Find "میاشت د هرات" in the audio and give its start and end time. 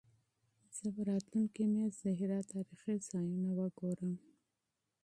1.73-2.45